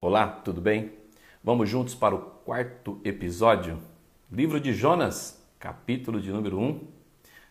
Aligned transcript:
Olá, 0.00 0.28
tudo 0.28 0.60
bem? 0.60 0.92
Vamos 1.42 1.68
juntos 1.68 1.92
para 1.92 2.14
o 2.14 2.20
quarto 2.20 3.00
episódio, 3.02 3.82
livro 4.30 4.60
de 4.60 4.72
Jonas, 4.72 5.44
capítulo 5.58 6.20
de 6.20 6.30
número 6.30 6.56
1. 6.56 6.86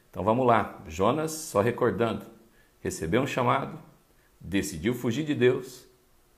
Então 0.09 0.23
vamos 0.23 0.47
lá. 0.47 0.81
Jonas, 0.87 1.31
só 1.31 1.59
recordando, 1.59 2.25
recebeu 2.79 3.21
um 3.21 3.27
chamado, 3.27 3.77
decidiu 4.39 4.93
fugir 4.93 5.25
de 5.25 5.35
Deus 5.35 5.85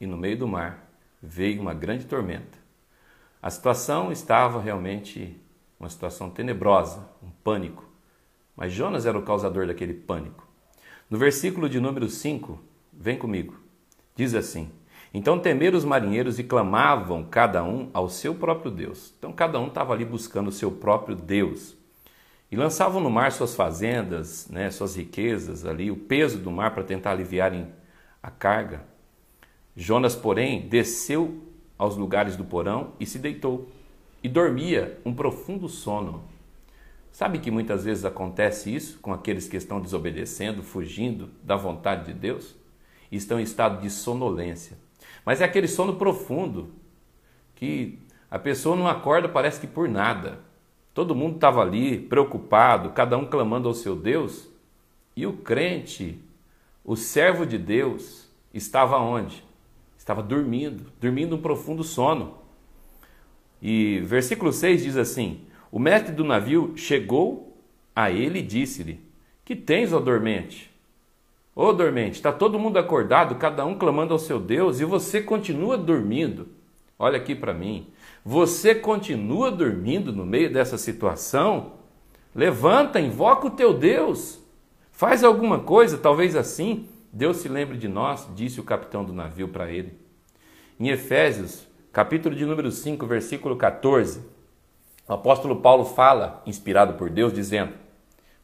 e 0.02 0.08
no 0.08 0.18
meio 0.18 0.36
do 0.36 0.48
mar 0.48 0.92
veio 1.22 1.62
uma 1.62 1.76
grande 1.76 2.08
tormenta. 2.08 2.58
A 3.40 3.52
situação 3.52 4.12
estava 4.12 4.60
realmente 4.60 5.40
uma 5.80 5.90
situação 5.90 6.32
tenebrosa, 6.32 7.08
um 7.22 7.30
pânico. 7.30 7.88
Mas 8.56 8.74
Jonas 8.74 9.06
era 9.06 9.16
o 9.18 9.24
causador 9.24 9.68
daquele 9.68 9.94
pânico. 9.94 10.48
No 11.08 11.20
versículo 11.20 11.70
de 11.70 11.80
número 11.80 12.10
5, 12.10 12.60
vem 12.92 13.16
comigo, 13.16 13.60
diz 14.16 14.34
assim: 14.34 14.72
então 15.14 15.40
temeram 15.40 15.78
os 15.78 15.86
marinheiros 15.86 16.38
e 16.38 16.44
clamavam 16.44 17.24
cada 17.24 17.64
um 17.64 17.90
ao 17.94 18.10
seu 18.10 18.36
próprio 18.36 18.70
Deus. 18.70 19.14
Então 19.18 19.34
cada 19.34 19.60
um 19.60 19.68
estava 19.68 19.94
ali 19.94 20.06
buscando 20.06 20.50
o 20.50 20.52
seu 20.52 20.72
próprio 20.72 21.16
Deus. 21.16 21.76
E 22.52 22.56
lançavam 22.56 23.02
no 23.02 23.10
mar 23.10 23.32
suas 23.32 23.56
fazendas, 23.56 24.48
né, 24.50 24.70
suas 24.72 24.96
riquezas 24.96 25.66
ali, 25.66 25.92
o 25.92 25.96
peso 25.96 26.40
do 26.40 26.52
mar 26.52 26.74
para 26.74 26.84
tentar 26.84 27.12
aliviarem 27.12 27.68
a 28.22 28.32
carga. 28.32 28.84
Jonas, 29.76 30.16
porém, 30.16 30.68
desceu 30.68 31.44
aos 31.78 31.96
lugares 31.96 32.36
do 32.36 32.44
porão 32.44 32.94
e 33.00 33.06
se 33.06 33.20
deitou. 33.20 33.70
E 34.22 34.28
dormia 34.28 35.00
um 35.06 35.14
profundo 35.14 35.70
sono. 35.70 36.24
Sabe 37.12 37.40
que 37.40 37.50
muitas 37.50 37.86
vezes 37.86 38.04
acontece 38.04 38.74
isso 38.74 39.00
com 39.00 39.14
aqueles 39.14 39.48
que 39.48 39.58
estão 39.58 39.80
desobedecendo, 39.80 40.62
fugindo 40.62 41.30
da 41.44 41.56
vontade 41.56 42.06
de 42.06 42.14
Deus? 42.14 42.56
E 43.12 43.16
estão 43.16 43.40
em 43.40 43.44
estado 43.44 43.82
de 43.82 43.90
sonolência. 43.90 44.78
Mas 45.26 45.42
é 45.42 45.46
aquele 45.46 45.68
sono 45.68 45.96
profundo 45.96 46.70
que 47.56 48.00
a 48.32 48.38
pessoa 48.40 48.76
não 48.76 48.88
acorda, 48.88 49.28
parece 49.28 49.60
que 49.60 49.68
por 49.68 49.90
nada. 49.90 50.40
Todo 50.94 51.16
mundo 51.16 51.36
estava 51.36 51.62
ali 51.62 52.00
preocupado, 52.00 52.92
cada 52.92 53.18
um 53.18 53.26
clamando 53.26 53.68
ao 53.68 53.74
seu 53.74 53.96
Deus, 53.96 54.50
e 55.16 55.26
o 55.26 55.34
crente, 55.34 56.20
o 56.84 56.96
servo 56.96 57.46
de 57.46 57.58
Deus, 57.58 58.30
estava 58.54 58.98
onde? 58.98 59.44
Estava 59.98 60.24
dormindo, 60.24 60.92
dormindo 61.00 61.36
um 61.36 61.42
profundo 61.42 61.84
sono. 61.84 62.38
E 63.62 64.00
versículo 64.00 64.54
6 64.54 64.84
diz 64.84 64.98
assim: 64.98 65.42
O 65.72 65.80
mestre 65.80 66.14
do 66.14 66.24
navio 66.24 66.74
chegou 66.76 67.58
a 67.96 68.10
ele 68.10 68.40
e 68.40 68.44
disse-lhe: 68.44 69.04
Que 69.44 69.56
tens, 69.56 69.92
ó 69.92 70.00
dormente? 70.00 70.69
Ô 71.62 71.74
dormente, 71.74 72.14
está 72.14 72.32
todo 72.32 72.58
mundo 72.58 72.80
acordado, 72.80 73.36
cada 73.36 73.66
um 73.66 73.78
clamando 73.78 74.14
ao 74.14 74.18
seu 74.18 74.40
Deus 74.40 74.80
e 74.80 74.86
você 74.86 75.22
continua 75.22 75.78
dormindo. 75.78 76.48
Olha 76.98 77.18
aqui 77.18 77.36
para 77.36 77.54
mim. 77.54 77.90
Você 78.24 78.74
continua 78.74 79.52
dormindo 79.52 80.14
no 80.14 80.26
meio 80.26 80.50
dessa 80.54 80.78
situação? 80.78 81.74
Levanta, 82.34 83.02
invoca 83.02 83.48
o 83.48 83.52
teu 83.52 83.74
Deus. 83.74 84.40
Faz 84.94 85.22
alguma 85.22 85.60
coisa, 85.60 85.98
talvez 85.98 86.34
assim 86.34 86.88
Deus 87.12 87.36
se 87.36 87.50
lembre 87.50 87.78
de 87.78 87.90
nós, 87.90 88.26
disse 88.34 88.62
o 88.62 88.64
capitão 88.64 89.04
do 89.04 89.12
navio 89.12 89.50
para 89.50 89.70
ele. 89.70 90.00
Em 90.80 90.88
Efésios, 90.88 91.68
capítulo 91.92 92.34
de 92.38 92.46
número 92.46 92.72
5, 92.72 93.06
versículo 93.06 93.58
14, 93.58 94.22
o 95.06 95.12
apóstolo 95.12 95.58
Paulo 95.58 95.84
fala, 95.84 96.42
inspirado 96.46 96.94
por 96.94 97.10
Deus, 97.10 97.34
dizendo: 97.34 97.74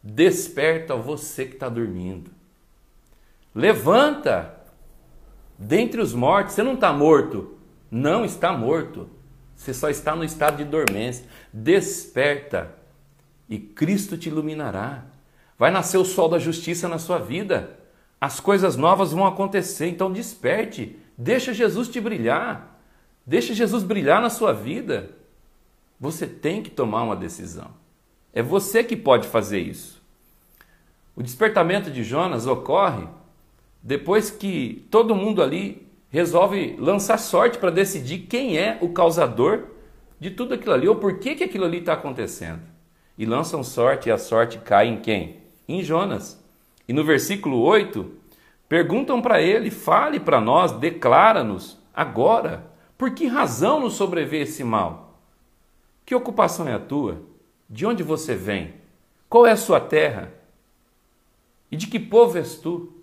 Desperta 0.04 0.98
você 0.98 1.46
que 1.46 1.54
está 1.54 1.70
dormindo. 1.70 2.36
Levanta 3.56 4.54
dentre 5.58 6.02
os 6.02 6.14
mortos. 6.14 6.54
Você 6.54 6.62
não 6.62 6.74
está 6.74 6.92
morto. 6.92 7.58
Não 7.90 8.26
está 8.26 8.52
morto. 8.52 9.10
Você 9.56 9.74
só 9.74 9.90
está 9.90 10.14
no 10.14 10.26
estado 10.26 10.58
de 10.58 10.66
dormência. 10.66 11.26
Desperta 11.54 12.76
e 13.50 13.58
Cristo 13.58 14.18
te 14.18 14.28
iluminará. 14.28 15.06
Vai 15.58 15.72
nascer 15.72 15.98
o 15.98 16.04
sol 16.04 16.28
da 16.28 16.38
justiça 16.38 16.90
na 16.90 17.00
sua 17.00 17.18
vida. 17.18 17.80
As 18.20 18.42
coisas 18.42 18.76
novas 18.76 19.14
vão 19.14 19.26
acontecer. 19.26 19.88
Então 19.88 20.12
desperte. 20.12 21.00
Deixa 21.18 21.54
Jesus 21.54 21.88
te 21.88 22.02
brilhar. 22.02 22.78
Deixa 23.26 23.54
Jesus 23.54 23.84
brilhar 23.84 24.22
na 24.22 24.30
sua 24.30 24.52
vida. 24.52 25.12
Você 25.98 26.28
tem 26.28 26.62
que 26.62 26.70
tomar 26.70 27.04
uma 27.04 27.16
decisão. 27.16 27.72
É 28.34 28.44
você 28.44 28.84
que 28.84 28.98
pode 28.98 29.28
fazer 29.30 29.60
isso. 29.60 30.04
O 31.16 31.24
despertamento 31.24 31.90
de 31.90 32.04
Jonas 32.04 32.46
ocorre 32.46 33.08
depois 33.86 34.32
que 34.32 34.84
todo 34.90 35.14
mundo 35.14 35.44
ali 35.44 35.88
resolve 36.10 36.76
lançar 36.80 37.20
sorte 37.20 37.60
para 37.60 37.70
decidir 37.70 38.26
quem 38.28 38.58
é 38.58 38.80
o 38.82 38.90
causador 38.90 39.66
de 40.20 40.32
tudo 40.32 40.56
aquilo 40.56 40.74
ali, 40.74 40.88
ou 40.88 40.96
por 40.96 41.20
que, 41.20 41.36
que 41.36 41.44
aquilo 41.44 41.66
ali 41.66 41.78
está 41.78 41.94
acontecendo. 41.94 42.62
E 43.16 43.28
lançam 43.28 43.64
sorte 43.64 44.10
e 44.10 44.12
a 44.12 44.18
sorte 44.18 44.58
cai 44.58 44.88
em 44.88 44.98
quem? 44.98 45.38
Em 45.68 45.84
Jonas. 45.84 46.44
E 46.88 46.94
no 46.94 47.04
versículo 47.04 47.62
8, 47.62 48.12
perguntam 48.68 49.22
para 49.22 49.40
ele: 49.40 49.70
fale 49.70 50.20
para 50.20 50.42
nós, 50.42 50.72
declara-nos 50.72 51.78
agora, 51.94 52.66
por 52.98 53.12
que 53.12 53.28
razão 53.28 53.80
nos 53.80 53.94
sobreveio 53.94 54.44
esse 54.44 54.64
mal? 54.64 55.20
Que 56.04 56.16
ocupação 56.16 56.68
é 56.68 56.74
a 56.74 56.80
tua? 56.80 57.22
De 57.70 57.86
onde 57.86 58.02
você 58.02 58.34
vem? 58.34 58.74
Qual 59.30 59.46
é 59.46 59.52
a 59.52 59.58
sua 59.58 59.80
terra? 59.80 60.34
E 61.72 61.78
de 61.78 61.86
que 61.86 62.00
povo 62.00 62.36
és 62.36 62.56
tu? 62.56 62.96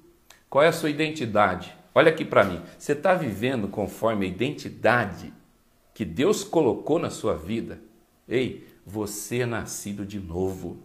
Qual 0.52 0.62
é 0.62 0.68
a 0.68 0.72
sua 0.72 0.90
identidade? 0.90 1.74
Olha 1.94 2.10
aqui 2.10 2.26
para 2.26 2.44
mim. 2.44 2.60
Você 2.78 2.92
está 2.92 3.14
vivendo 3.14 3.68
conforme 3.68 4.26
a 4.26 4.28
identidade 4.28 5.32
que 5.94 6.04
Deus 6.04 6.44
colocou 6.44 6.98
na 6.98 7.08
sua 7.08 7.34
vida? 7.34 7.80
Ei, 8.28 8.68
você 8.84 9.40
é 9.40 9.46
nascido 9.46 10.04
de 10.04 10.20
novo. 10.20 10.76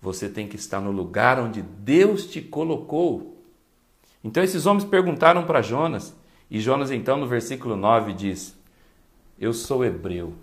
Você 0.00 0.28
tem 0.28 0.46
que 0.46 0.54
estar 0.54 0.80
no 0.80 0.92
lugar 0.92 1.40
onde 1.40 1.60
Deus 1.60 2.24
te 2.28 2.40
colocou. 2.40 3.42
Então 4.22 4.44
esses 4.44 4.64
homens 4.64 4.84
perguntaram 4.84 5.44
para 5.44 5.60
Jonas, 5.60 6.16
e 6.48 6.60
Jonas 6.60 6.92
então 6.92 7.16
no 7.16 7.26
versículo 7.26 7.74
9 7.74 8.12
diz: 8.12 8.56
Eu 9.36 9.52
sou 9.52 9.84
hebreu. 9.84 10.34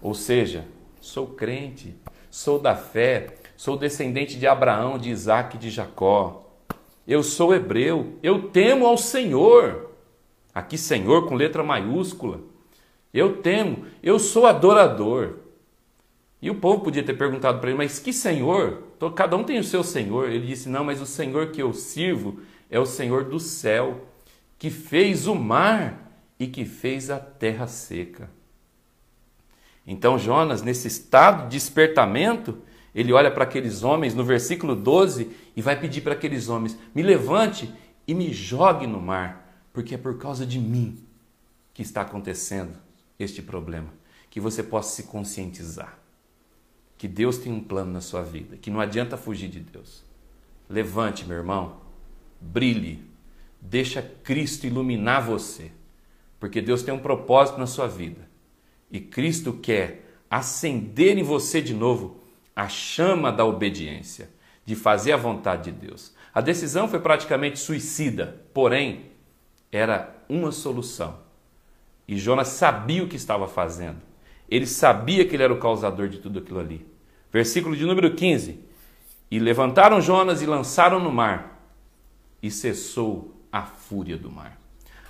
Ou 0.00 0.14
seja, 0.14 0.64
sou 1.00 1.26
crente, 1.26 1.96
sou 2.30 2.60
da 2.60 2.76
fé, 2.76 3.34
sou 3.56 3.76
descendente 3.76 4.38
de 4.38 4.46
Abraão, 4.46 4.96
de 4.96 5.10
Isaac 5.10 5.56
e 5.56 5.58
de 5.58 5.70
Jacó. 5.70 6.44
Eu 7.08 7.22
sou 7.22 7.54
hebreu, 7.54 8.18
eu 8.22 8.50
temo 8.50 8.86
ao 8.86 8.98
Senhor. 8.98 9.92
Aqui, 10.54 10.76
Senhor 10.76 11.26
com 11.26 11.34
letra 11.34 11.64
maiúscula. 11.64 12.42
Eu 13.14 13.38
temo, 13.40 13.86
eu 14.02 14.18
sou 14.18 14.46
adorador. 14.46 15.36
E 16.42 16.50
o 16.50 16.56
povo 16.56 16.84
podia 16.84 17.02
ter 17.02 17.14
perguntado 17.14 17.60
para 17.60 17.70
ele, 17.70 17.78
mas 17.78 17.98
que 17.98 18.12
Senhor? 18.12 18.82
Cada 19.16 19.36
um 19.38 19.42
tem 19.42 19.58
o 19.58 19.64
seu 19.64 19.82
Senhor. 19.82 20.28
Ele 20.28 20.46
disse: 20.46 20.68
Não, 20.68 20.84
mas 20.84 21.00
o 21.00 21.06
Senhor 21.06 21.50
que 21.50 21.62
eu 21.62 21.72
sirvo 21.72 22.40
é 22.70 22.78
o 22.78 22.84
Senhor 22.84 23.24
do 23.24 23.40
céu, 23.40 24.06
que 24.58 24.68
fez 24.68 25.26
o 25.26 25.34
mar 25.34 26.12
e 26.38 26.46
que 26.46 26.66
fez 26.66 27.08
a 27.08 27.18
terra 27.18 27.66
seca. 27.66 28.30
Então, 29.86 30.18
Jonas, 30.18 30.60
nesse 30.60 30.86
estado 30.86 31.44
de 31.44 31.56
despertamento, 31.56 32.58
ele 32.98 33.12
olha 33.12 33.30
para 33.30 33.44
aqueles 33.44 33.84
homens 33.84 34.12
no 34.12 34.24
versículo 34.24 34.74
12 34.74 35.30
e 35.54 35.62
vai 35.62 35.78
pedir 35.78 36.00
para 36.00 36.14
aqueles 36.14 36.48
homens: 36.48 36.76
me 36.92 37.00
levante 37.00 37.72
e 38.08 38.12
me 38.12 38.32
jogue 38.32 38.88
no 38.88 39.00
mar, 39.00 39.68
porque 39.72 39.94
é 39.94 39.98
por 39.98 40.18
causa 40.18 40.44
de 40.44 40.58
mim 40.58 40.98
que 41.72 41.80
está 41.80 42.00
acontecendo 42.00 42.76
este 43.16 43.40
problema. 43.40 43.88
Que 44.28 44.40
você 44.40 44.64
possa 44.64 44.96
se 44.96 45.04
conscientizar 45.04 45.96
que 46.98 47.06
Deus 47.06 47.38
tem 47.38 47.52
um 47.52 47.62
plano 47.62 47.92
na 47.92 48.00
sua 48.00 48.22
vida, 48.22 48.56
que 48.56 48.68
não 48.68 48.80
adianta 48.80 49.16
fugir 49.16 49.48
de 49.48 49.60
Deus. 49.60 50.02
Levante, 50.68 51.24
meu 51.24 51.36
irmão, 51.36 51.76
brilhe, 52.40 53.00
deixa 53.60 54.02
Cristo 54.02 54.66
iluminar 54.66 55.24
você, 55.24 55.70
porque 56.40 56.60
Deus 56.60 56.82
tem 56.82 56.92
um 56.92 56.98
propósito 56.98 57.60
na 57.60 57.68
sua 57.68 57.86
vida 57.86 58.28
e 58.90 58.98
Cristo 58.98 59.52
quer 59.52 60.18
acender 60.28 61.16
em 61.16 61.22
você 61.22 61.62
de 61.62 61.72
novo 61.72 62.16
a 62.58 62.68
chama 62.68 63.30
da 63.30 63.44
obediência, 63.44 64.28
de 64.66 64.74
fazer 64.74 65.12
a 65.12 65.16
vontade 65.16 65.70
de 65.70 65.86
Deus. 65.86 66.12
A 66.34 66.40
decisão 66.40 66.88
foi 66.88 66.98
praticamente 66.98 67.56
suicida, 67.56 68.42
porém, 68.52 69.12
era 69.70 70.12
uma 70.28 70.50
solução. 70.50 71.20
E 72.08 72.18
Jonas 72.18 72.48
sabia 72.48 73.04
o 73.04 73.06
que 73.06 73.14
estava 73.14 73.46
fazendo. 73.46 73.98
Ele 74.50 74.66
sabia 74.66 75.24
que 75.24 75.36
ele 75.36 75.44
era 75.44 75.52
o 75.52 75.60
causador 75.60 76.08
de 76.08 76.18
tudo 76.18 76.40
aquilo 76.40 76.58
ali. 76.58 76.84
Versículo 77.32 77.76
de 77.76 77.86
número 77.86 78.12
15. 78.16 78.58
E 79.30 79.38
levantaram 79.38 80.00
Jonas 80.00 80.42
e 80.42 80.46
lançaram 80.46 80.98
no 80.98 81.12
mar, 81.12 81.62
e 82.42 82.50
cessou 82.50 83.40
a 83.52 83.62
fúria 83.62 84.16
do 84.16 84.32
mar. 84.32 84.60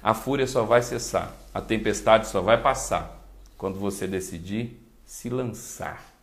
A 0.03 0.13
fúria 0.13 0.47
só 0.47 0.65
vai 0.65 0.83
cessar, 0.83 1.35
a 1.55 1.63
tempestade 1.63 2.29
só 2.29 2.43
vai 2.43 2.61
passar 2.61 3.27
quando 3.57 3.79
você 3.79 4.07
decidir 4.07 4.79
se 5.07 5.31
lançar 5.31 6.18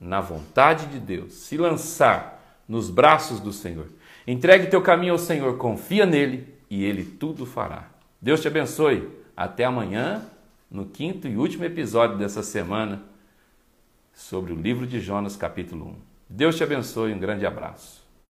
na 0.00 0.20
vontade 0.20 0.86
de 0.86 0.98
Deus, 0.98 1.34
se 1.34 1.58
lançar 1.58 2.40
nos 2.66 2.88
braços 2.88 3.38
do 3.38 3.52
Senhor. 3.52 3.86
Entregue 4.26 4.68
teu 4.68 4.80
caminho 4.80 5.12
ao 5.12 5.18
Senhor, 5.18 5.58
confia 5.58 6.06
nele 6.06 6.48
e 6.70 6.84
ele 6.84 7.04
tudo 7.04 7.44
fará. 7.44 7.88
Deus 8.20 8.40
te 8.40 8.48
abençoe. 8.48 9.20
Até 9.36 9.64
amanhã, 9.64 10.22
no 10.70 10.86
quinto 10.86 11.26
e 11.26 11.36
último 11.36 11.64
episódio 11.64 12.16
dessa 12.16 12.42
semana 12.42 13.02
sobre 14.12 14.52
o 14.52 14.56
livro 14.56 14.86
de 14.86 15.00
Jonas, 15.00 15.36
capítulo 15.36 15.86
1. 15.86 15.94
Deus 16.28 16.56
te 16.56 16.62
abençoe 16.62 17.12
um 17.12 17.18
grande 17.18 17.46
abraço. 17.46 17.99